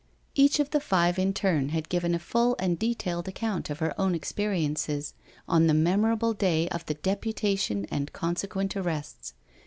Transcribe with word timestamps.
Each 0.33 0.59
of 0.59 0.71
the 0.71 0.79
five 0.79 1.19
in 1.19 1.31
turn 1.31 1.69
had 1.69 1.87
given 1.87 2.15
a 2.15 2.17
full 2.17 2.55
and 2.57 2.79
detailed 2.79 3.27
account 3.27 3.69
of 3.69 3.77
her 3.77 3.93
own 4.01 4.15
experiences 4.15 5.13
on 5.47 5.67
the 5.67 5.75
memorable 5.75 6.33
day 6.33 6.67
of 6.69 6.83
the 6.87 6.95
deputation 6.95 7.85
and 7.91 8.11
consequent 8.11 8.75
arrests. 8.75 9.35